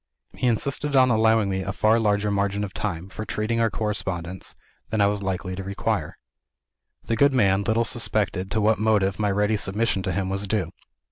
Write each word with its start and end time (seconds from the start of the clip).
He 0.33 0.47
insisted 0.47 0.95
on 0.95 1.11
allowing 1.11 1.47
me 1.47 1.61
a 1.61 1.71
far 1.71 1.99
larger 1.99 2.31
margin 2.31 2.63
of 2.63 2.73
time, 2.73 3.07
for 3.07 3.23
treating 3.23 3.57
with 3.59 3.65
our 3.65 3.69
correspondents, 3.69 4.55
than 4.89 4.99
I 4.99 5.05
was 5.05 5.21
likely 5.21 5.55
to 5.55 5.63
require. 5.63 6.17
The 7.03 7.15
good 7.15 7.33
man 7.33 7.61
little 7.61 7.85
suspected 7.85 8.49
to 8.49 8.61
what 8.61 8.79
motive 8.79 9.19
my 9.19 9.29
ready 9.29 9.57
submission 9.57 10.01
to 10.01 10.11
him 10.11 10.27
was 10.27 10.47
due. 10.47 10.71